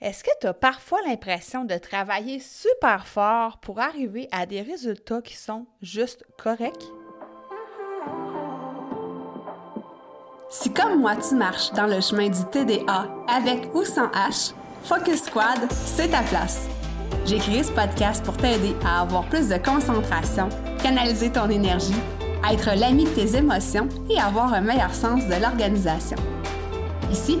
[0.00, 5.22] Est-ce que tu as parfois l'impression de travailler super fort pour arriver à des résultats
[5.22, 6.90] qui sont juste corrects?
[10.50, 14.52] Si comme moi tu marches dans le chemin du TDA avec ou sans H,
[14.82, 16.68] Focus Squad, c'est ta place.
[17.24, 20.48] J'ai créé ce podcast pour t'aider à avoir plus de concentration,
[20.82, 21.94] canaliser ton énergie,
[22.52, 26.18] être l'ami de tes émotions et avoir un meilleur sens de l'organisation.
[27.10, 27.40] Ici,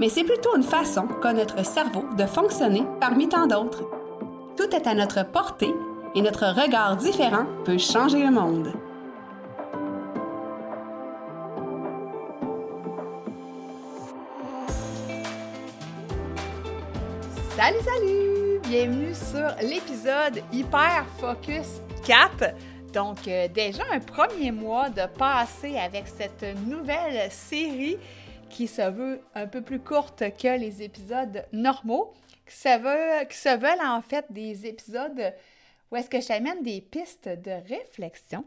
[0.00, 3.84] mais c'est plutôt une façon qu'a notre cerveau de fonctionner parmi tant d'autres.
[4.56, 5.74] Tout est à notre portée
[6.14, 8.72] et notre regard différent peut changer le monde.
[17.56, 18.60] Salut, salut!
[18.68, 22.54] Bienvenue sur l'épisode Hyper Focus 4.
[22.92, 27.98] Donc, euh, déjà un premier mois de passer avec cette nouvelle série
[28.50, 32.14] qui se veut un peu plus courte que les épisodes normaux,
[32.46, 35.34] qui se, veulent en fait des épisodes
[35.90, 38.44] où est-ce que je t'amène des pistes de réflexion.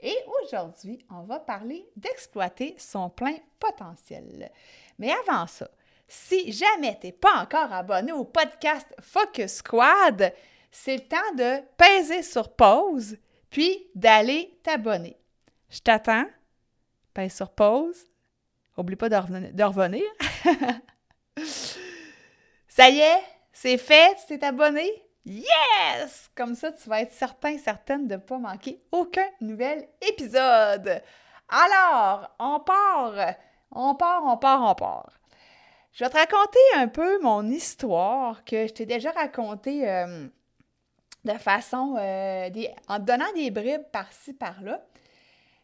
[0.00, 4.50] Et aujourd'hui, on va parler d'exploiter son plein potentiel.
[4.98, 5.68] Mais avant ça,
[6.08, 10.34] si jamais tu n'es pas encore abonné au podcast Focus Squad,
[10.70, 13.16] c'est le temps de peser sur pause,
[13.50, 15.16] puis d'aller t'abonner.
[15.70, 16.26] Je t'attends.
[17.14, 18.06] Pèse sur pause.
[18.76, 20.04] Oublie pas de revenir.
[22.68, 24.90] ça y est, c'est fait, tu t'es abonné?
[25.24, 26.30] Yes!
[26.34, 31.02] Comme ça, tu vas être certain, certaine de ne pas manquer aucun nouvel épisode.
[31.48, 33.34] Alors, on part,
[33.70, 35.12] on part, on part, on part.
[35.92, 40.26] Je vais te raconter un peu mon histoire que je t'ai déjà racontée euh,
[41.24, 42.48] de façon, euh,
[42.88, 44.82] en te donnant des bribes par-ci, par-là.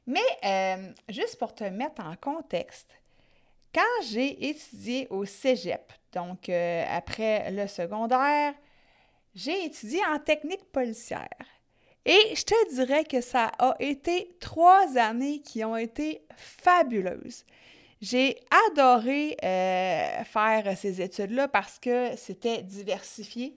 [0.06, 2.90] Mais euh, juste pour te mettre en contexte,
[3.74, 8.54] quand j'ai étudié au Cégep, donc après le secondaire,
[9.34, 11.28] j'ai étudié en technique policière.
[12.04, 17.44] Et je te dirais que ça a été trois années qui ont été fabuleuses.
[18.00, 18.40] J'ai
[18.70, 23.56] adoré euh, faire ces études-là parce que c'était diversifié.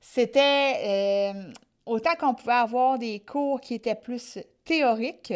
[0.00, 1.52] C'était euh,
[1.86, 5.32] autant qu'on pouvait avoir des cours qui étaient plus théoriques,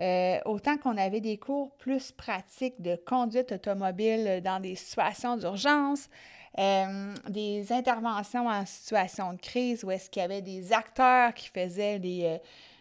[0.00, 6.08] euh, autant qu'on avait des cours plus pratiques de conduite automobile dans des situations d'urgence,
[7.28, 11.98] des interventions en situation de crise où est-ce qu'il y avait des acteurs qui faisaient
[11.98, 12.40] des,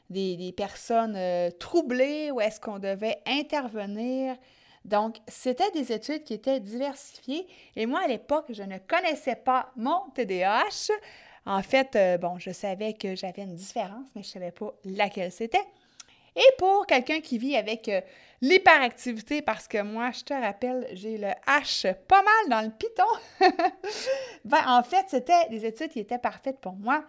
[0.10, 1.20] des personnes
[1.60, 4.38] troublées, où est-ce qu'on devait intervenir.
[4.86, 7.48] Donc, c'était des études qui étaient diversifiées.
[7.76, 10.92] Et moi, à l'époque, je ne connaissais pas mon TDAH.
[11.48, 14.74] En fait, euh, bon, je savais que j'avais une différence, mais je ne savais pas
[14.86, 15.66] laquelle c'était.
[16.36, 18.02] Et pour quelqu'un qui vit avec euh,
[18.42, 23.04] l'hyperactivité, parce que moi, je te rappelle, j'ai le H pas mal dans le piton,
[24.46, 27.06] ben, en fait, c'était des études qui étaient parfaites pour moi.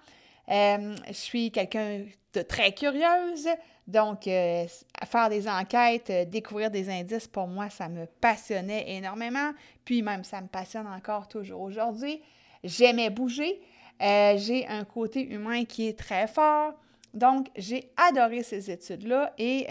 [0.48, 2.04] Euh, je suis quelqu'un
[2.34, 3.48] de très curieuse,
[3.88, 4.64] donc euh,
[5.06, 9.50] faire des enquêtes, découvrir des indices, pour moi, ça me passionnait énormément.
[9.84, 12.22] Puis même, ça me passionne encore toujours aujourd'hui.
[12.62, 13.60] J'aimais bouger.
[14.00, 16.74] j'ai un côté humain qui est très fort.
[17.16, 19.66] Donc, j'ai adoré ces études-là et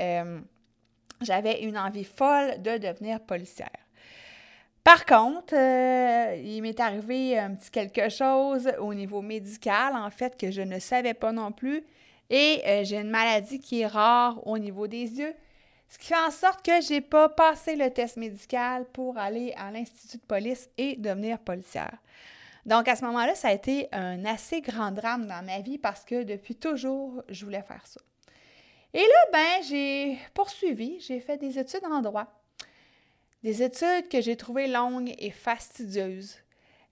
[1.22, 3.70] j'avais une envie folle de devenir policière.
[4.86, 10.38] Par contre, euh, il m'est arrivé un petit quelque chose au niveau médical, en fait,
[10.38, 11.84] que je ne savais pas non plus.
[12.30, 15.34] Et euh, j'ai une maladie qui est rare au niveau des yeux,
[15.90, 19.56] ce qui fait en sorte que je n'ai pas passé le test médical pour aller
[19.58, 21.98] à l'Institut de police et devenir policière.
[22.66, 26.04] Donc, à ce moment-là, ça a été un assez grand drame dans ma vie parce
[26.04, 28.02] que depuis toujours, je voulais faire ça.
[28.94, 32.28] Et là, ben, j'ai poursuivi, j'ai fait des études en droit.
[33.44, 36.38] Des études que j'ai trouvées longues et fastidieuses.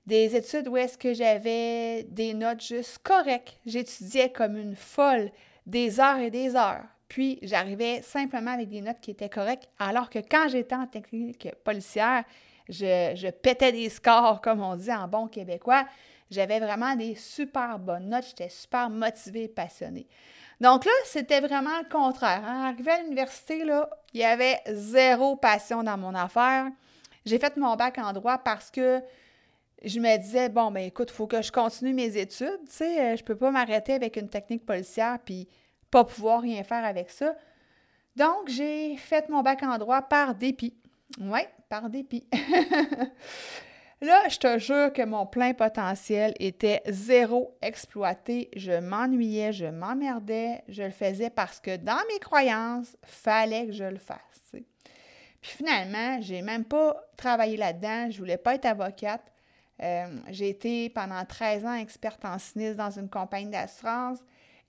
[0.05, 3.57] Des études où est-ce que j'avais des notes juste correctes.
[3.65, 5.31] J'étudiais comme une folle
[5.65, 6.83] des heures et des heures.
[7.07, 11.47] Puis j'arrivais simplement avec des notes qui étaient correctes, alors que quand j'étais en technique
[11.63, 12.23] policière,
[12.69, 15.85] je, pétais des scores, comme on dit en bon québécois.
[16.31, 20.07] J'avais vraiment des super bonnes notes, j'étais super motivée, passionnée.
[20.61, 22.41] Donc là, c'était vraiment le contraire.
[22.45, 22.69] Hein.
[22.69, 23.63] Arrivé à l'université,
[24.13, 26.67] il y avait zéro passion dans mon affaire.
[27.25, 29.01] J'ai fait mon bac en droit parce que
[29.83, 33.01] je me disais, bon, ben écoute, il faut que je continue mes études, tu sais,
[33.01, 35.47] euh, je peux pas m'arrêter avec une technique policière puis
[35.91, 37.35] pas pouvoir rien faire avec ça.
[38.15, 40.73] Donc, j'ai fait mon bac en droit par dépit.
[41.19, 42.27] Oui, par dépit.
[44.01, 48.49] Là, je te jure que mon plein potentiel était zéro exploité.
[48.53, 53.85] Je m'ennuyais, je m'emmerdais, je le faisais parce que dans mes croyances, fallait que je
[53.85, 54.19] le fasse.
[55.43, 58.09] Puis finalement, j'ai même pas travaillé là-dedans.
[58.09, 59.23] Je voulais pas être avocate.
[59.81, 64.19] Euh, j'ai été pendant 13 ans experte en sinistre dans une compagnie d'assurance.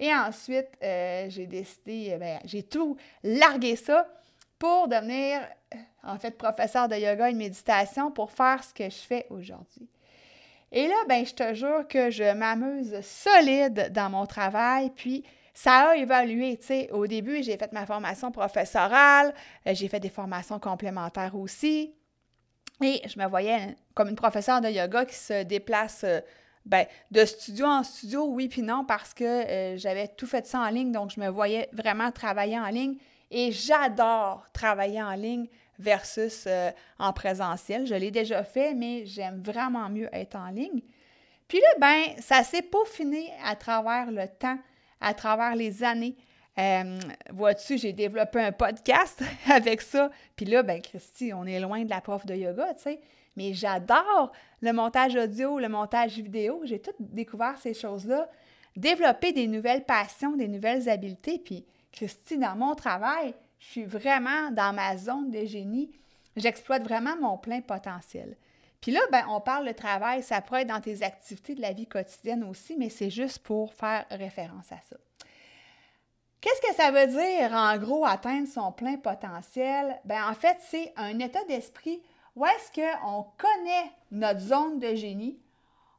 [0.00, 4.06] Et ensuite, euh, j'ai décidé, ben, j'ai tout largué ça
[4.64, 5.42] pour devenir,
[6.02, 9.86] en fait, professeur de yoga et de méditation pour faire ce que je fais aujourd'hui.
[10.72, 15.22] Et là, ben, je te jure que je m'amuse solide dans mon travail, puis
[15.52, 16.56] ça a évolué.
[16.56, 19.34] Tu sais, au début, j'ai fait ma formation professorale,
[19.66, 21.92] euh, j'ai fait des formations complémentaires aussi.
[22.82, 26.20] Et je me voyais comme une professeure de yoga qui se déplace euh,
[26.64, 30.60] ben, de studio en studio, oui puis non, parce que euh, j'avais tout fait ça
[30.60, 32.96] en ligne, donc je me voyais vraiment travailler en ligne.
[33.36, 35.48] Et j'adore travailler en ligne
[35.78, 36.46] versus
[37.00, 37.84] en présentiel.
[37.84, 40.82] Je l'ai déjà fait, mais j'aime vraiment mieux être en ligne.
[41.48, 44.58] Puis là, ben, ça s'est peaufiné à travers le temps
[45.04, 46.16] à travers les années.
[46.58, 46.98] Euh,
[47.30, 50.10] vois-tu, j'ai développé un podcast avec ça.
[50.34, 53.00] Puis là, ben Christy, on est loin de la prof de yoga, tu sais.
[53.36, 54.32] Mais j'adore
[54.62, 56.62] le montage audio, le montage vidéo.
[56.64, 58.30] J'ai tout découvert ces choses-là.
[58.76, 61.38] Développer des nouvelles passions, des nouvelles habiletés.
[61.38, 65.92] Puis, Christy, dans mon travail, je suis vraiment dans ma zone de génie.
[66.36, 68.36] J'exploite vraiment mon plein potentiel.
[68.80, 71.72] Puis là, ben, on parle de travail, ça pourrait être dans tes activités de la
[71.72, 74.96] vie quotidienne aussi, mais c'est juste pour faire référence à ça.
[76.40, 79.98] Qu'est-ce que ça veut dire, en gros, atteindre son plein potentiel?
[80.04, 82.02] Ben, en fait, c'est un état d'esprit
[82.36, 85.38] où est-ce qu'on connaît notre zone de génie,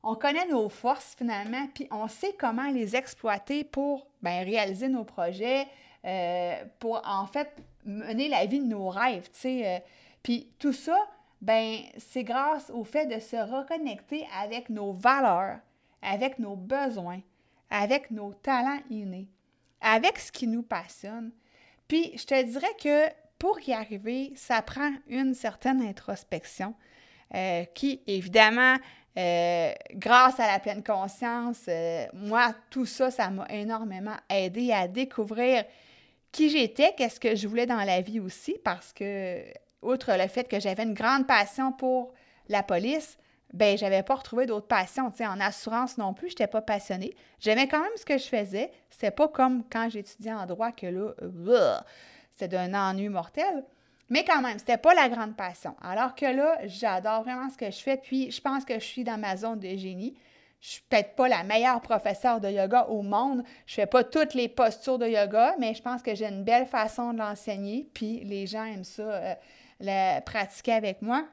[0.03, 5.04] on connaît nos forces finalement, puis on sait comment les exploiter pour ben, réaliser nos
[5.04, 5.68] projets,
[6.04, 7.56] euh, pour en fait
[7.86, 9.68] mener la vie de nos rêves, tu sais.
[9.68, 9.80] Euh.
[10.24, 10.98] puis tout ça,
[11.42, 15.60] ben c'est grâce au fait de se reconnecter avec nos valeurs,
[16.01, 17.22] avec nos besoins,
[17.69, 19.30] avec nos talents innés,
[19.80, 21.31] avec ce qui nous passionne.
[21.88, 23.07] Puis je te dirais que
[23.38, 26.74] pour y arriver, ça prend une certaine introspection
[27.36, 28.77] euh, qui, évidemment,
[29.17, 34.88] euh, grâce à la pleine conscience, euh, moi, tout ça, ça m'a énormément aidé à
[34.88, 35.63] découvrir
[36.31, 39.41] qui j'étais, qu'est-ce que je voulais dans la vie aussi, parce que
[39.81, 42.13] outre le fait que j'avais une grande passion pour
[42.50, 43.17] la police,
[43.53, 45.12] ben j'avais pas retrouvé d'autres passions.
[45.12, 47.15] Tu sais, en assurance non plus, je n'étais pas passionnée.
[47.39, 48.71] J'aimais quand même ce que je faisais.
[48.89, 51.85] C'était pas comme quand j'étudiais en droit que là,
[52.35, 53.63] c'était d'un ennui mortel.
[54.10, 55.75] Mais quand même, c'était pas la grande passion.
[55.81, 57.98] Alors que là, j'adore vraiment ce que je fais.
[57.98, 60.16] Puis, je pense que je suis dans ma zone de génie.
[60.62, 63.44] Je suis peut-être pas la meilleure professeure de yoga au monde.
[63.66, 66.68] Je fais pas toutes les postures de yoga, mais je pense que j'ai une belle
[66.68, 67.90] façon de l'enseigner.
[67.94, 69.04] Puis, les gens aiment ça.
[69.04, 69.36] Euh,
[70.22, 71.25] pratiquer avec moi.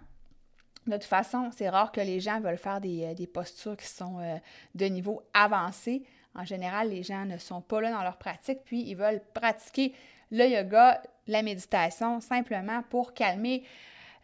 [0.87, 4.19] De toute façon, c'est rare que les gens veulent faire des, euh, postures qui sont
[4.19, 4.37] euh,
[4.75, 6.03] de niveau avancé.
[6.35, 9.95] En général, les gens ne sont pas là dans leur pratique, puis ils veulent pratiquer
[10.33, 13.63] le yoga, la méditation, simplement pour calmer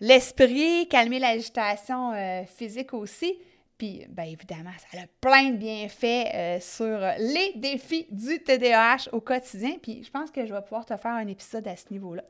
[0.01, 3.39] l'esprit, calmer l'agitation euh, physique aussi.
[3.79, 9.77] Puis, bien évidemment, ça a plein de bienfaits sur les défis du TDAH au quotidien.
[9.81, 12.25] Puis, je pense que je vais pouvoir te faire un épisode à ce niveau-là.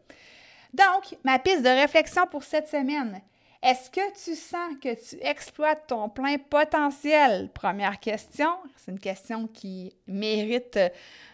[0.74, 3.22] Donc, ma piste de réflexion pour cette semaine.
[3.60, 7.50] Est-ce que tu sens que tu exploites ton plein potentiel?
[7.52, 8.50] Première question.
[8.76, 10.78] C'est une question qui mérite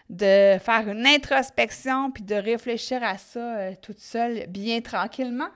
[0.09, 5.49] de faire une introspection puis de réfléchir à ça euh, toute seule, bien tranquillement.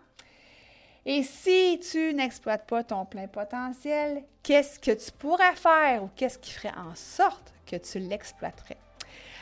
[1.05, 6.37] Et si tu n'exploites pas ton plein potentiel, qu'est-ce que tu pourrais faire ou qu'est-ce
[6.37, 8.77] qui ferait en sorte que tu l'exploiterais?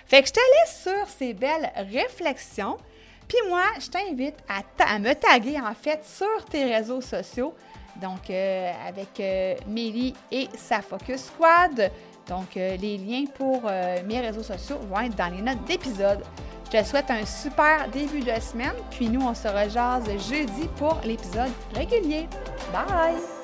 [0.05, 2.77] Fait que je te laisse sur ces belles réflexions.
[3.27, 7.53] Puis moi, je t'invite à, me taguer en fait sur tes réseaux sociaux.
[8.01, 11.91] Donc, euh, avec euh, Mélie et sa Focus Squad.
[12.27, 13.63] Donc, euh, les liens pour
[14.05, 16.19] mes réseaux sociaux vont être dans les notes d'épisode.
[16.65, 18.75] Je te souhaite un super début de semaine.
[18.91, 22.27] Puis nous, on se rejase jeudi pour l'épisode régulier.
[22.73, 23.36] Bye!